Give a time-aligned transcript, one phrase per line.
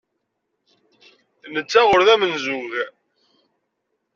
[1.53, 2.71] Netta ur d amenzug.